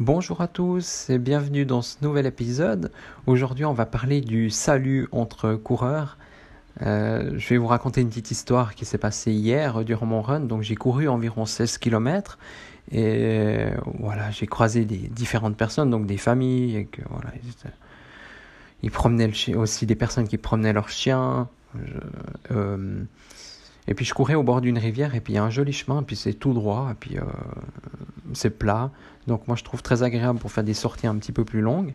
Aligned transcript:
Bonjour 0.00 0.40
à 0.40 0.46
tous 0.46 1.10
et 1.10 1.18
bienvenue 1.18 1.64
dans 1.64 1.82
ce 1.82 1.96
nouvel 2.02 2.24
épisode. 2.24 2.92
Aujourd'hui 3.26 3.64
on 3.64 3.72
va 3.72 3.84
parler 3.84 4.20
du 4.20 4.48
salut 4.48 5.08
entre 5.10 5.54
coureurs. 5.54 6.18
Euh, 6.82 7.32
je 7.36 7.48
vais 7.48 7.56
vous 7.56 7.66
raconter 7.66 8.00
une 8.00 8.08
petite 8.08 8.30
histoire 8.30 8.76
qui 8.76 8.84
s'est 8.84 8.96
passée 8.96 9.32
hier 9.32 9.84
durant 9.84 10.06
mon 10.06 10.22
run. 10.22 10.38
Donc 10.38 10.62
j'ai 10.62 10.76
couru 10.76 11.08
environ 11.08 11.46
16 11.46 11.78
km 11.78 12.38
et 12.92 13.70
voilà, 13.98 14.30
j'ai 14.30 14.46
croisé 14.46 14.84
des 14.84 15.08
différentes 15.08 15.56
personnes, 15.56 15.90
donc 15.90 16.06
des 16.06 16.16
familles, 16.16 16.76
et 16.76 16.84
que, 16.84 17.02
voilà, 17.10 17.32
ils, 18.84 18.92
promenaient 18.92 19.32
aussi 19.56 19.84
des 19.84 19.96
personnes 19.96 20.28
qui 20.28 20.38
promenaient 20.38 20.72
leurs 20.72 20.90
chiens. 20.90 21.48
Euh, 22.52 23.02
et 23.88 23.94
puis 23.94 24.04
je 24.04 24.12
courais 24.12 24.34
au 24.34 24.42
bord 24.42 24.60
d'une 24.60 24.78
rivière 24.78 25.14
et 25.14 25.20
puis 25.20 25.32
il 25.32 25.36
y 25.36 25.38
a 25.38 25.44
un 25.44 25.50
joli 25.50 25.72
chemin, 25.72 26.02
puis 26.02 26.14
c'est 26.14 26.34
tout 26.34 26.52
droit, 26.52 26.90
et 26.92 26.94
puis 26.94 27.16
euh, 27.16 27.22
c'est 28.34 28.50
plat. 28.50 28.90
Donc 29.26 29.48
moi 29.48 29.56
je 29.56 29.64
trouve 29.64 29.82
très 29.82 30.02
agréable 30.02 30.38
pour 30.38 30.52
faire 30.52 30.62
des 30.62 30.74
sorties 30.74 31.06
un 31.06 31.16
petit 31.16 31.32
peu 31.32 31.44
plus 31.44 31.62
longues. 31.62 31.94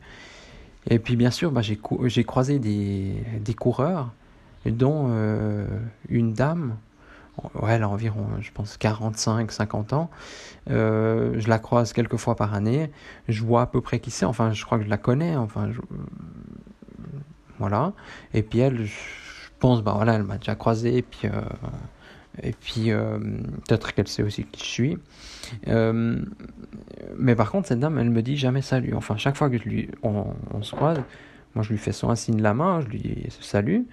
Et 0.89 0.97
puis 0.97 1.15
bien 1.15 1.31
sûr, 1.31 1.51
bah, 1.51 1.61
j'ai 1.61 2.23
croisé 2.25 2.59
des, 2.59 3.13
des 3.39 3.53
coureurs 3.53 4.11
dont 4.65 5.07
euh, 5.09 5.67
une 6.09 6.33
dame, 6.33 6.77
elle 7.67 7.83
a 7.83 7.89
environ, 7.89 8.27
je 8.41 8.51
pense, 8.51 8.77
45-50 8.77 9.93
ans. 9.93 10.09
Euh, 10.69 11.35
je 11.37 11.47
la 11.47 11.59
croise 11.59 11.93
quelques 11.93 12.17
fois 12.17 12.35
par 12.35 12.53
année. 12.53 12.91
Je 13.27 13.43
vois 13.43 13.61
à 13.61 13.65
peu 13.67 13.81
près 13.81 13.99
qui 13.99 14.11
c'est. 14.11 14.25
Enfin, 14.25 14.51
je 14.51 14.65
crois 14.65 14.77
que 14.77 14.83
je 14.83 14.89
la 14.89 14.97
connais. 14.97 15.35
Enfin, 15.35 15.69
voilà. 17.59 17.93
Et 18.33 18.43
puis 18.43 18.59
elle, 18.59 18.85
je 18.85 18.93
pense, 19.63 19.81
bah 19.81 19.93
voilà, 19.95 20.15
elle 20.15 20.23
m'a 20.23 20.37
déjà 20.37 20.55
croisé. 20.55 20.97
Et 20.97 21.01
puis, 21.01 21.29
euh, 21.29 22.51
puis 22.59 22.91
peut-être 23.65 23.93
qu'elle 23.93 24.09
sait 24.09 24.23
aussi 24.23 24.43
qui 24.43 24.59
je 24.59 24.69
suis. 24.69 24.97
mais 27.17 27.35
par 27.35 27.49
contre, 27.49 27.69
cette 27.69 27.79
dame, 27.79 27.97
elle 27.97 28.09
me 28.09 28.21
dit 28.21 28.35
jamais 28.35 28.61
salut. 28.61 28.93
Enfin, 28.93 29.15
chaque 29.15 29.37
fois 29.37 29.49
que 29.49 29.57
je 29.57 29.63
lui, 29.63 29.89
on, 30.03 30.25
se 30.61 30.75
croise, 30.75 31.01
moi, 31.55 31.63
je 31.63 31.69
lui 31.69 31.77
fais 31.77 31.93
son 31.93 32.09
un 32.09 32.15
signe 32.15 32.35
de 32.35 32.43
la 32.43 32.53
main, 32.53 32.81
je 32.81 32.87
lui 32.87 32.99
dis 32.99 33.27
salut. 33.39 33.85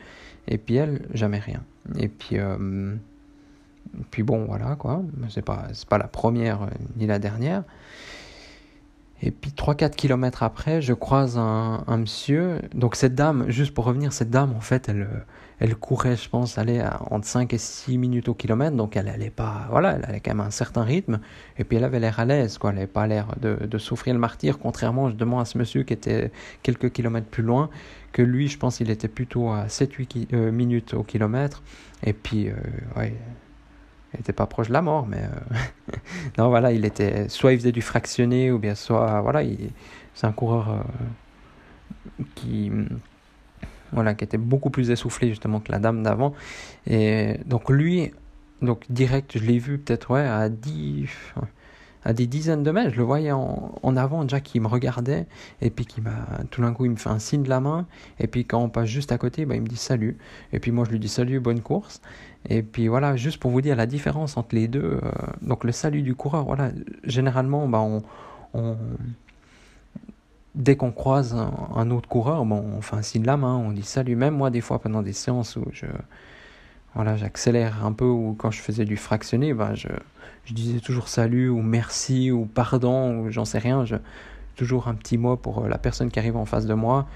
Et 0.48 0.58
puis 0.58 0.74
elle, 0.74 1.06
jamais 1.14 1.38
rien. 1.38 1.62
Et 1.96 2.08
puis, 2.08 2.38
euh, 2.38 2.94
puis 4.10 4.22
bon, 4.22 4.44
voilà 4.44 4.76
quoi. 4.76 5.02
C'est 5.28 5.44
pas, 5.44 5.68
pas 5.88 5.98
la 5.98 6.08
première 6.08 6.62
euh, 6.62 6.70
ni 6.96 7.06
la 7.06 7.18
dernière. 7.18 7.62
Et 9.22 9.30
puis 9.30 9.50
3-4 9.50 9.90
kilomètres 9.90 10.42
après, 10.42 10.80
je 10.80 10.94
croise 10.94 11.36
un, 11.36 11.84
monsieur. 11.98 12.60
Donc 12.74 12.96
cette 12.96 13.14
dame, 13.14 13.44
juste 13.48 13.74
pour 13.74 13.84
revenir, 13.84 14.12
cette 14.12 14.30
dame, 14.30 14.54
en 14.56 14.60
fait, 14.60 14.90
elle, 15.58 15.76
courait, 15.76 16.16
je 16.16 16.28
pense, 16.28 16.56
aller 16.56 16.82
entre 17.10 17.26
5 17.26 17.52
et 17.52 17.58
6 17.58 17.98
minutes 17.98 18.28
au 18.28 18.34
kilomètre. 18.34 18.76
Donc 18.76 18.96
elle 18.96 19.08
allait 19.08 19.30
pas, 19.30 19.66
voilà, 19.70 19.96
elle 19.96 20.04
avait 20.06 20.20
quand 20.20 20.30
même 20.30 20.46
un 20.46 20.50
certain 20.50 20.84
rythme. 20.84 21.20
Et 21.58 21.64
puis 21.64 21.76
elle 21.76 21.84
avait 21.84 22.00
l'air 22.00 22.18
à 22.18 22.24
l'aise, 22.24 22.56
quoi. 22.56 22.70
Elle 22.70 22.76
n'avait 22.76 22.86
pas 22.86 23.06
l'air 23.06 23.26
de, 23.40 23.66
de, 23.66 23.78
souffrir 23.78 24.14
le 24.14 24.20
martyr, 24.20 24.58
contrairement 24.58 25.10
justement 25.10 25.40
à 25.40 25.44
ce 25.44 25.58
monsieur 25.58 25.82
qui 25.82 25.92
était 25.92 26.30
quelques 26.62 26.90
kilomètres 26.90 27.28
plus 27.28 27.42
loin. 27.42 27.68
Que 28.12 28.22
lui, 28.22 28.48
je 28.48 28.58
pense, 28.58 28.80
il 28.80 28.90
était 28.90 29.08
plutôt 29.08 29.50
à 29.50 29.66
7-8 29.66 30.28
euh, 30.32 30.50
minutes 30.50 30.94
au 30.94 31.02
kilomètre. 31.02 31.62
Et 32.04 32.14
puis, 32.14 32.48
euh, 32.48 32.54
ouais 32.96 33.14
il 34.12 34.18
n'était 34.18 34.32
pas 34.32 34.46
proche 34.46 34.68
de 34.68 34.72
la 34.72 34.82
mort, 34.82 35.06
mais 35.06 35.22
euh, 35.22 35.56
non, 36.38 36.48
voilà, 36.48 36.72
il 36.72 36.84
était 36.84 37.28
soit 37.28 37.52
il 37.52 37.58
faisait 37.58 37.72
du 37.72 37.82
fractionné 37.82 38.50
ou 38.50 38.58
bien 38.58 38.74
soit 38.74 39.20
voilà, 39.20 39.42
c'est 40.14 40.26
un 40.26 40.32
coureur 40.32 40.70
euh, 40.70 42.24
qui 42.34 42.70
voilà 43.92 44.14
qui 44.14 44.24
était 44.24 44.38
beaucoup 44.38 44.70
plus 44.70 44.90
essoufflé 44.90 45.28
justement 45.28 45.60
que 45.60 45.72
la 45.72 45.78
dame 45.78 46.02
d'avant. 46.02 46.34
Et 46.86 47.38
donc 47.46 47.70
lui 47.70 48.12
donc 48.62 48.84
direct 48.90 49.38
je 49.38 49.44
l'ai 49.44 49.58
vu 49.58 49.78
peut-être 49.78 50.10
ouais 50.10 50.26
à 50.26 50.48
10 50.48 51.08
à 52.04 52.12
des 52.12 52.26
dizaines 52.26 52.62
de 52.62 52.70
mètres, 52.70 52.92
je 52.92 52.98
le 52.98 53.04
voyais 53.04 53.32
en, 53.32 53.74
en 53.82 53.96
avant 53.96 54.22
déjà 54.22 54.40
qui 54.40 54.58
me 54.60 54.66
regardait 54.66 55.26
et 55.60 55.70
puis 55.70 55.84
qui 55.84 56.00
m'a 56.00 56.26
tout 56.50 56.62
d'un 56.62 56.72
coup 56.72 56.86
il 56.86 56.92
me 56.92 56.96
fait 56.96 57.10
un 57.10 57.18
signe 57.18 57.42
de 57.42 57.48
la 57.48 57.60
main 57.60 57.86
et 58.18 58.26
puis 58.26 58.44
quand 58.44 58.58
on 58.58 58.68
passe 58.68 58.88
juste 58.88 59.12
à 59.12 59.18
côté 59.18 59.44
bah, 59.44 59.54
il 59.54 59.62
me 59.62 59.66
dit 59.66 59.76
salut. 59.76 60.16
Et 60.52 60.60
puis 60.60 60.70
moi 60.70 60.84
je 60.86 60.92
lui 60.92 60.98
dis 60.98 61.08
salut 61.08 61.40
bonne 61.40 61.60
course. 61.60 62.00
Et 62.48 62.62
puis 62.62 62.88
voilà 62.88 63.16
juste 63.16 63.38
pour 63.38 63.50
vous 63.50 63.60
dire 63.60 63.76
la 63.76 63.86
différence 63.86 64.36
entre 64.36 64.54
les 64.54 64.66
deux 64.66 65.00
euh, 65.02 65.10
donc 65.42 65.64
le 65.64 65.72
salut 65.72 66.02
du 66.02 66.14
coureur 66.14 66.44
voilà 66.44 66.70
généralement 67.04 67.68
bah, 67.68 67.80
on, 67.80 68.02
on 68.54 68.76
dès 70.54 70.74
qu'on 70.76 70.90
croise 70.90 71.34
un, 71.34 71.90
autre 71.90 72.08
coureur 72.08 72.44
bon 72.46 72.64
on 72.78 72.80
fait 72.80 72.96
un 72.96 73.02
signe 73.02 73.22
de 73.22 73.26
la 73.26 73.36
main 73.36 73.56
on 73.56 73.72
dit 73.72 73.82
salut. 73.82 74.16
Même 74.16 74.34
moi 74.34 74.48
des 74.48 74.62
fois 74.62 74.78
pendant 74.78 75.02
des 75.02 75.12
séances 75.12 75.56
où 75.56 75.66
je 75.72 75.86
voilà 76.94 77.16
j'accélère 77.16 77.84
un 77.84 77.92
peu 77.92 78.04
ou 78.04 78.34
quand 78.38 78.50
je 78.50 78.60
faisais 78.60 78.84
du 78.84 78.96
fractionné 78.96 79.54
bah, 79.54 79.74
je 79.74 79.88
je 80.44 80.54
disais 80.54 80.80
toujours 80.80 81.08
salut 81.08 81.48
ou 81.48 81.62
merci 81.62 82.30
ou 82.30 82.46
pardon 82.46 83.20
ou 83.20 83.30
j'en 83.30 83.44
sais 83.44 83.58
rien. 83.58 83.84
Je, 83.84 83.96
toujours 84.56 84.88
un 84.88 84.94
petit 84.94 85.16
mot 85.16 85.36
pour 85.36 85.64
euh, 85.64 85.68
la 85.68 85.78
personne 85.78 86.10
qui 86.10 86.18
arrive 86.18 86.36
en 86.36 86.44
face 86.44 86.66
de 86.66 86.74
moi 86.74 87.06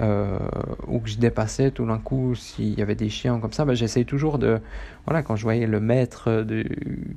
euh, 0.00 0.38
ou 0.86 1.00
que 1.00 1.08
je 1.08 1.18
dépassais 1.18 1.70
tout 1.70 1.86
d'un 1.86 1.98
coup 1.98 2.34
s'il 2.34 2.78
y 2.78 2.82
avait 2.82 2.94
des 2.94 3.08
chiens 3.08 3.40
comme 3.40 3.52
ça. 3.52 3.64
Ben, 3.64 3.74
J'essayais 3.74 4.04
toujours 4.04 4.38
de... 4.38 4.60
Voilà, 5.06 5.22
quand 5.22 5.36
je 5.36 5.42
voyais 5.42 5.66
le 5.66 5.80
maître 5.80 6.42
de, 6.42 6.64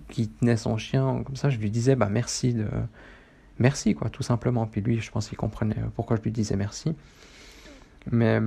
qui 0.10 0.30
tenait 0.30 0.58
son 0.58 0.78
chien 0.78 1.24
comme 1.26 1.36
ça, 1.36 1.50
je 1.50 1.58
lui 1.58 1.70
disais 1.70 1.96
bah, 1.96 2.10
merci 2.10 2.54
de... 2.54 2.68
Merci, 3.58 3.96
quoi, 3.96 4.10
tout 4.10 4.24
simplement. 4.24 4.68
Puis 4.68 4.82
lui, 4.82 5.00
je 5.00 5.10
pense 5.12 5.30
qu'il 5.30 5.38
comprenait 5.38 5.78
pourquoi 5.96 6.18
je 6.18 6.22
lui 6.22 6.32
disais 6.32 6.58
merci. 6.58 6.94
Mais 8.12 8.42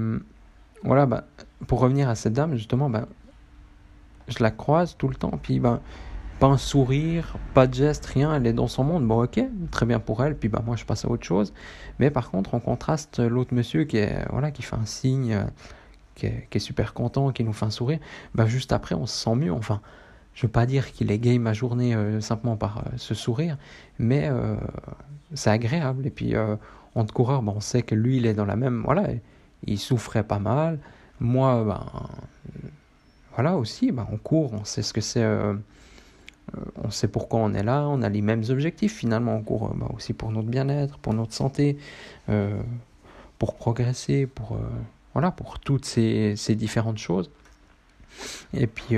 voilà, 0.82 1.06
bah, 1.06 1.24
pour 1.66 1.80
revenir 1.80 2.10
à 2.10 2.14
cette 2.14 2.34
dame, 2.34 2.56
justement, 2.56 2.90
ben, 2.90 3.06
je 4.28 4.42
la 4.42 4.50
croise 4.50 4.96
tout 4.96 5.08
le 5.08 5.14
temps. 5.14 5.32
Puis 5.42 5.60
ben, 5.60 5.80
pas 6.38 6.46
un 6.46 6.56
sourire, 6.56 7.36
pas 7.54 7.66
de 7.66 7.74
geste, 7.74 8.06
rien, 8.06 8.34
elle 8.34 8.46
est 8.46 8.52
dans 8.52 8.68
son 8.68 8.84
monde. 8.84 9.06
Bon, 9.06 9.22
ok, 9.24 9.40
très 9.70 9.86
bien 9.86 9.98
pour 9.98 10.22
elle, 10.22 10.36
puis 10.36 10.48
bah, 10.48 10.62
moi 10.64 10.76
je 10.76 10.84
passe 10.84 11.04
à 11.04 11.08
autre 11.08 11.24
chose. 11.24 11.52
Mais 11.98 12.10
par 12.10 12.30
contre, 12.30 12.54
on 12.54 12.60
contraste 12.60 13.18
l'autre 13.18 13.54
monsieur 13.54 13.84
qui, 13.84 13.96
est, 13.96 14.24
voilà, 14.30 14.50
qui 14.50 14.62
fait 14.62 14.76
un 14.76 14.86
signe, 14.86 15.46
qui 16.14 16.26
est, 16.26 16.58
super 16.58 16.94
content, 16.94 17.32
qui 17.32 17.44
nous 17.44 17.52
fait 17.52 17.66
un 17.66 17.70
sourire. 17.70 17.98
Bah, 18.34 18.46
juste 18.46 18.72
après, 18.72 18.94
on 18.94 19.06
se 19.06 19.16
sent 19.24 19.34
mieux. 19.34 19.52
Enfin, 19.52 19.80
je 20.34 20.46
veux 20.46 20.52
pas 20.52 20.66
dire 20.66 20.92
qu'il 20.92 21.10
est 21.10 21.18
gay 21.18 21.38
ma 21.38 21.52
journée 21.52 21.94
euh, 21.94 22.20
simplement 22.20 22.56
par 22.56 22.78
euh, 22.78 22.82
ce 22.96 23.14
sourire, 23.14 23.56
mais 23.98 24.28
euh, 24.30 24.56
c'est 25.34 25.50
agréable. 25.50 26.06
Et 26.06 26.10
puis, 26.10 26.34
en 26.94 27.06
coureur, 27.06 27.42
bah, 27.42 27.52
on 27.56 27.60
sait 27.60 27.82
que 27.82 27.94
lui, 27.94 28.18
il 28.18 28.26
est 28.26 28.34
dans 28.34 28.44
la 28.44 28.56
même. 28.56 28.82
Voilà, 28.84 29.08
il 29.64 29.78
souffrait 29.78 30.24
pas 30.24 30.38
mal. 30.38 30.78
Moi, 31.20 31.64
ben, 31.64 31.84
voilà 33.38 33.56
aussi, 33.56 33.92
bah, 33.92 34.04
on 34.10 34.16
court, 34.16 34.52
on 34.52 34.64
sait 34.64 34.82
ce 34.82 34.92
que 34.92 35.00
c'est 35.00 35.22
euh, 35.22 35.54
on 36.82 36.90
sait 36.90 37.06
pourquoi 37.06 37.38
on 37.38 37.54
est 37.54 37.62
là, 37.62 37.86
on 37.86 38.02
a 38.02 38.08
les 38.08 38.20
mêmes 38.20 38.42
objectifs 38.48 38.96
finalement 38.96 39.36
en 39.36 39.42
cours, 39.42 39.72
bah, 39.76 39.86
aussi 39.94 40.12
pour 40.12 40.32
notre 40.32 40.48
bien-être, 40.48 40.98
pour 40.98 41.14
notre 41.14 41.32
santé, 41.32 41.78
euh, 42.30 42.60
pour 43.38 43.54
progresser, 43.54 44.26
pour, 44.26 44.56
euh, 44.56 44.68
voilà, 45.12 45.30
pour 45.30 45.60
toutes 45.60 45.84
ces, 45.84 46.34
différentes 46.56 46.98
choses. 46.98 47.30
Et 48.54 48.66
puis, 48.66 48.96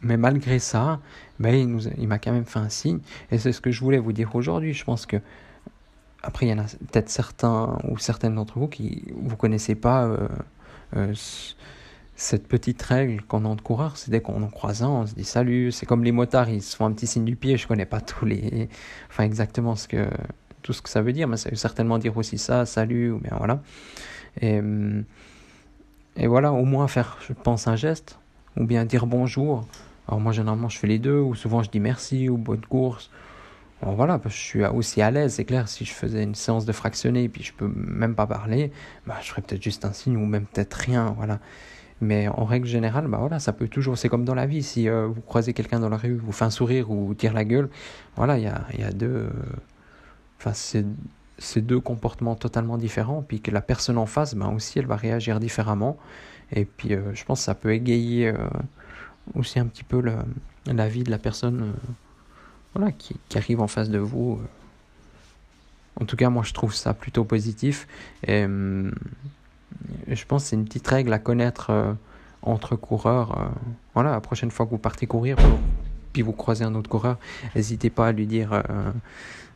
mais 0.00 0.16
malgré 0.16 0.60
ça, 0.60 1.00
bah, 1.40 1.50
il 1.50 2.06
m'a 2.06 2.20
quand 2.20 2.30
même 2.30 2.44
fait 2.44 2.60
un 2.60 2.68
signe, 2.68 3.00
et 3.32 3.38
c'est 3.38 3.50
ce 3.50 3.60
que 3.60 3.72
je 3.72 3.80
voulais 3.80 3.98
vous 3.98 4.12
dire 4.12 4.36
aujourd'hui. 4.36 4.74
Je 4.74 4.84
pense 4.84 5.06
que, 5.06 5.16
après, 6.22 6.46
il 6.46 6.50
y 6.50 6.52
en 6.52 6.60
a 6.60 6.66
peut-être 6.92 7.08
certains 7.08 7.78
ou 7.88 7.98
certaines 7.98 8.36
d'entre 8.36 8.60
vous 8.60 8.68
qui 8.68 9.12
vous 9.16 9.34
connaissez 9.34 9.74
pas 9.74 10.08
cette 12.20 12.48
petite 12.48 12.82
règle 12.82 13.22
qu'on 13.22 13.44
a 13.50 13.54
de 13.54 13.60
coureur, 13.60 13.96
c'est 13.96 14.10
dès 14.10 14.20
qu'on 14.20 14.42
en 14.42 14.48
croise 14.48 14.82
un, 14.82 14.88
on 14.88 15.06
se 15.06 15.14
dit 15.14 15.22
salut. 15.22 15.70
C'est 15.70 15.86
comme 15.86 16.02
les 16.02 16.10
motards, 16.10 16.48
ils 16.48 16.62
se 16.62 16.74
font 16.74 16.84
un 16.84 16.92
petit 16.92 17.06
signe 17.06 17.24
du 17.24 17.36
pied. 17.36 17.56
Je 17.56 17.68
connais 17.68 17.86
pas 17.86 18.00
tous 18.00 18.26
les, 18.26 18.68
enfin 19.08 19.22
exactement 19.22 19.76
ce 19.76 19.86
que 19.86 20.08
tout 20.62 20.72
ce 20.72 20.82
que 20.82 20.88
ça 20.88 21.00
veut 21.00 21.12
dire, 21.12 21.28
mais 21.28 21.36
ça 21.36 21.48
veut 21.48 21.54
certainement 21.56 21.96
dire 21.96 22.16
aussi 22.16 22.36
ça, 22.36 22.66
salut 22.66 23.12
ou 23.12 23.18
bien 23.18 23.34
voilà. 23.38 23.62
Et, 24.40 24.60
et 26.16 26.26
voilà, 26.26 26.52
au 26.52 26.64
moins 26.64 26.88
faire, 26.88 27.18
je 27.26 27.32
pense, 27.32 27.68
un 27.68 27.76
geste 27.76 28.18
ou 28.56 28.64
bien 28.64 28.84
dire 28.84 29.06
bonjour. 29.06 29.64
Alors 30.08 30.20
moi 30.20 30.32
généralement 30.32 30.68
je 30.68 30.76
fais 30.76 30.88
les 30.88 30.98
deux, 30.98 31.20
ou 31.20 31.36
souvent 31.36 31.62
je 31.62 31.70
dis 31.70 31.80
merci 31.80 32.28
ou 32.28 32.36
bonne 32.36 32.66
course. 32.66 33.10
Bon, 33.80 33.92
voilà, 33.92 34.20
je 34.24 34.30
suis 34.30 34.64
aussi 34.64 35.00
à 35.02 35.12
l'aise, 35.12 35.34
c'est 35.34 35.44
clair, 35.44 35.68
si 35.68 35.84
je 35.84 35.92
faisais 35.92 36.24
une 36.24 36.34
séance 36.34 36.64
de 36.66 36.72
fractionné 36.72 37.22
et 37.22 37.28
puis 37.28 37.44
je 37.44 37.52
peux 37.52 37.68
même 37.68 38.16
pas 38.16 38.26
parler, 38.26 38.72
bah, 39.06 39.14
je 39.22 39.28
ferais 39.28 39.40
peut-être 39.40 39.62
juste 39.62 39.84
un 39.84 39.92
signe 39.92 40.16
ou 40.16 40.26
même 40.26 40.46
peut-être 40.46 40.74
rien, 40.74 41.14
voilà. 41.16 41.38
Mais 42.00 42.28
en 42.28 42.44
règle 42.44 42.66
générale, 42.66 43.08
bah 43.08 43.18
voilà, 43.18 43.38
ça 43.40 43.52
peut 43.52 43.68
toujours. 43.68 43.98
C'est 43.98 44.08
comme 44.08 44.24
dans 44.24 44.34
la 44.34 44.46
vie. 44.46 44.62
Si 44.62 44.88
euh, 44.88 45.06
vous 45.06 45.20
croisez 45.20 45.52
quelqu'un 45.52 45.80
dans 45.80 45.88
la 45.88 45.96
rue, 45.96 46.14
vous 46.16 46.32
fait 46.32 46.44
un 46.44 46.50
sourire 46.50 46.90
ou 46.90 47.14
tire 47.14 47.32
la 47.32 47.44
gueule, 47.44 47.68
voilà, 48.16 48.38
il 48.38 48.44
y 48.44 48.46
a, 48.46 48.64
y 48.78 48.82
a 48.82 48.92
deux. 48.92 49.28
Enfin, 50.38 50.52
c'est 50.54 50.84
c'est 51.38 51.60
deux 51.60 51.78
comportements 51.80 52.34
totalement 52.34 52.78
différents, 52.78 53.22
puis 53.22 53.40
que 53.40 53.52
la 53.52 53.60
personne 53.60 53.96
en 53.96 54.06
face, 54.06 54.34
ben 54.34 54.48
aussi, 54.48 54.78
elle 54.78 54.86
va 54.86 54.96
réagir 54.96 55.38
différemment. 55.38 55.96
Et 56.50 56.64
puis, 56.64 56.90
je 57.14 57.24
pense 57.24 57.40
que 57.40 57.44
ça 57.44 57.54
peut 57.54 57.72
égayer 57.72 58.32
aussi 59.36 59.60
un 59.60 59.66
petit 59.66 59.84
peu 59.84 60.00
le, 60.00 60.14
la 60.66 60.88
vie 60.88 61.04
de 61.04 61.12
la 61.12 61.18
personne 61.18 61.74
voilà, 62.74 62.90
qui, 62.90 63.14
qui, 63.28 63.38
arrive 63.38 63.60
en 63.60 63.68
face 63.68 63.88
de 63.88 63.98
vous. 63.98 64.40
En 66.00 66.06
tout 66.06 66.16
cas, 66.16 66.28
moi, 66.28 66.42
je 66.44 66.52
trouve 66.54 66.74
ça 66.74 66.92
plutôt 66.92 67.22
positif. 67.22 67.86
Et 68.26 68.44
je 70.06 70.24
pense 70.24 70.44
que 70.44 70.48
c'est 70.50 70.56
une 70.56 70.64
petite 70.64 70.86
règle 70.86 71.12
à 71.12 71.18
connaître 71.18 71.96
entre 72.42 72.76
coureurs. 72.76 73.52
voilà, 73.94 74.12
la 74.12 74.20
prochaine 74.20 74.50
fois 74.50 74.66
que 74.66 74.70
vous 74.70 74.78
partez 74.78 75.06
courir, 75.06 75.36
puis 76.12 76.22
vous 76.22 76.32
croisez 76.32 76.64
un 76.64 76.74
autre 76.74 76.90
coureur, 76.90 77.18
n'hésitez 77.54 77.90
pas 77.90 78.08
à 78.08 78.12
lui 78.12 78.26
dire 78.26 78.62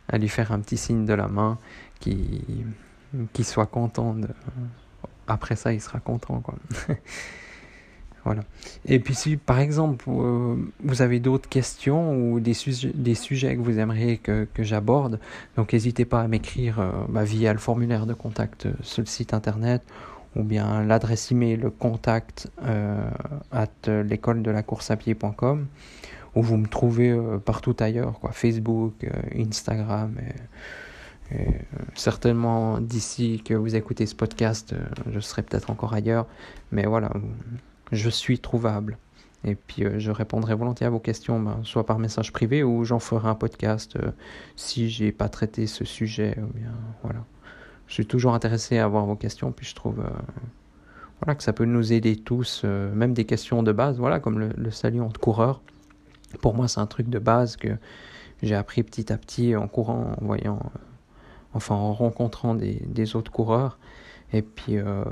à 0.09 0.19
lui 0.19 0.29
faire 0.29 0.53
un 0.53 0.61
petit 0.61 0.77
signe 0.77 1.05
de 1.05 1.15
la 1.15 1.29
main, 1.29 1.59
qui, 2.01 2.45
soit 3.43 3.67
content. 3.67 4.17
Après 5.27 5.57
ça, 5.57 5.73
il 5.73 5.81
sera 5.81 6.01
content. 6.01 6.41
Quoi. 6.41 6.55
voilà. 8.25 8.43
Et 8.87 8.99
puis 9.01 9.15
si 9.15 9.37
par 9.37 9.59
exemple 9.59 10.05
euh, 10.09 10.57
vous 10.85 11.03
avez 11.03 11.21
d'autres 11.21 11.49
questions 11.49 12.17
ou 12.17 12.41
des, 12.41 12.55
sujets, 12.55 13.57
que 13.57 13.61
vous 13.61 13.79
aimeriez 13.79 14.19
que, 14.19 14.47
que 14.55 14.63
j'aborde, 14.63 15.19
donc 15.57 15.73
n'hésitez 15.73 16.05
pas 16.05 16.21
à 16.21 16.29
m'écrire 16.29 16.81
euh, 16.81 16.91
bah, 17.09 17.25
via 17.25 17.53
le 17.53 17.59
formulaire 17.59 18.07
de 18.07 18.15
contact 18.15 18.69
sur 18.83 19.03
le 19.03 19.07
site 19.07 19.35
internet 19.35 19.83
ou 20.37 20.45
bien 20.45 20.83
l'adresse 20.83 21.31
email 21.33 21.67
contact 21.79 22.51
euh, 22.63 23.11
at 23.51 23.69
l'école 23.87 24.43
de 24.43 24.51
la 24.51 24.63
course 24.63 24.91
à 24.91 24.97
pied.com 24.97 25.67
où 26.35 26.43
vous 26.43 26.57
me 26.57 26.67
trouvez 26.67 27.11
euh, 27.11 27.39
partout 27.39 27.77
ailleurs, 27.81 28.19
quoi, 28.21 28.33
Facebook, 28.33 28.95
euh, 29.05 29.11
Instagram. 29.37 30.17
Euh, 31.33 31.37
certainement 31.95 32.81
d'ici 32.81 33.43
que 33.45 33.55
vous 33.55 33.75
écoutez 33.75 34.07
ce 34.07 34.15
podcast, 34.15 34.75
je 35.11 35.21
serai 35.21 35.43
peut-être 35.43 35.71
encore 35.71 35.95
ailleurs, 35.95 36.27
mais 36.73 36.85
voilà, 36.85 37.11
je 37.93 38.11
suis 38.11 38.39
trouvable. 38.39 38.99
Et 39.45 39.55
puis 39.55 39.85
je 39.99 40.11
répondrai 40.11 40.55
volontiers 40.55 40.87
à 40.87 40.91
vos 40.91 41.01
questions, 41.01 41.41
ben, 41.41 41.61
soit 41.65 41.85
par 41.85 41.99
message 41.99 42.33
privé 42.33 42.63
ou 42.63 42.85
j'en 42.85 43.01
ferai 43.01 43.29
un 43.29 43.35
podcast 43.35 43.99
si 44.57 44.89
j'ai 44.89 45.11
pas 45.11 45.29
traité 45.29 45.67
ce 45.67 45.85
sujet. 45.85 46.39
Ou 46.39 46.59
bien, 46.59 46.73
voilà. 47.03 47.25
Je 47.89 47.95
suis 47.95 48.07
toujours 48.07 48.35
intéressé 48.35 48.79
à 48.79 48.85
avoir 48.85 49.05
vos 49.05 49.17
questions, 49.17 49.53
puis 49.53 49.67
je 49.67 49.75
trouve 49.75 50.03
voilà, 51.21 51.35
que 51.35 51.43
ça 51.43 51.53
peut 51.53 51.65
nous 51.65 51.93
aider 51.93 52.17
tous, 52.17 52.65
même 52.65 53.15
des 53.15 53.25
questions 53.25 53.63
de 53.63 53.73
base, 53.73 53.99
voilà, 53.99 54.21
comme 54.21 54.39
le, 54.39 54.71
salut 54.71 55.01
entre 55.01 55.21
coureurs. 55.21 55.61
Pour 56.41 56.55
moi, 56.55 56.69
c'est 56.69 56.81
un 56.81 56.87
truc 56.87 57.09
de 57.09 57.19
base 57.19 57.57
que 57.57 57.77
j'ai 58.43 58.55
appris 58.55 58.83
petit 58.83 59.13
à 59.13 59.19
petit 59.19 59.55
en 59.55 59.69
courant, 59.69 60.17
en 60.21 60.25
voyant, 60.25 60.59
euh, 60.65 60.79
enfin 61.55 61.75
en 61.75 61.93
rencontrant 61.93 62.55
des 62.55 63.17
autres 63.17 63.31
coureurs. 63.31 63.79
Et 64.33 64.43
puis 64.43 64.79
euh, 64.79 65.05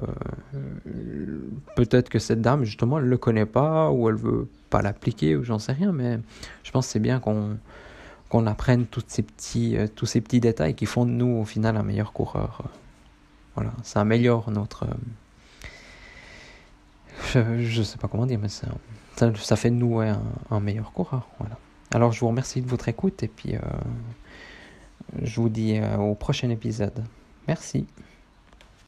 peut-être 1.76 2.08
que 2.08 2.18
cette 2.18 2.40
dame 2.40 2.64
justement 2.64 2.98
elle 2.98 3.04
le 3.04 3.18
connaît 3.18 3.46
pas 3.46 3.90
ou 3.90 4.08
elle 4.08 4.14
veut 4.14 4.48
pas 4.70 4.80
l'appliquer 4.80 5.36
ou 5.36 5.44
j'en 5.44 5.58
sais 5.58 5.72
rien, 5.72 5.92
mais 5.92 6.18
je 6.62 6.70
pense 6.70 6.86
que 6.86 6.92
c'est 6.92 7.00
bien 7.00 7.20
qu'on 7.20 8.46
apprenne 8.46 8.86
tous 8.86 9.04
ces 9.06 9.22
petits 9.22 9.76
euh, 9.76 9.86
tous 9.94 10.06
ces 10.06 10.20
petits 10.20 10.40
détails 10.40 10.74
qui 10.74 10.86
font 10.86 11.04
de 11.04 11.10
nous 11.10 11.40
au 11.40 11.44
final 11.44 11.76
un 11.76 11.82
meilleur 11.82 12.12
coureur. 12.12 12.62
Voilà, 13.56 13.72
ça 13.82 14.00
améliore 14.00 14.50
notre 14.50 14.86
je, 17.32 17.78
ne 17.78 17.84
sais 17.84 17.98
pas 17.98 18.08
comment 18.08 18.26
dire, 18.26 18.38
mais 18.40 18.48
ça, 18.48 18.66
ça, 19.16 19.56
fait 19.56 19.70
de 19.70 19.76
nous 19.76 20.00
un, 20.00 20.60
meilleur 20.60 20.92
coureur. 20.92 21.28
Voilà. 21.38 21.58
Alors 21.92 22.12
je 22.12 22.20
vous 22.20 22.28
remercie 22.28 22.60
de 22.60 22.68
votre 22.68 22.88
écoute 22.88 23.22
et 23.22 23.28
puis 23.28 23.56
euh, 23.56 23.60
je 25.22 25.40
vous 25.40 25.48
dis 25.48 25.78
euh, 25.78 25.96
au 25.96 26.14
prochain 26.14 26.50
épisode. 26.50 27.04
Merci. 27.48 27.86